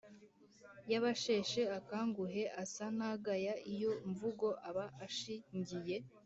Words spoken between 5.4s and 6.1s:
ngiye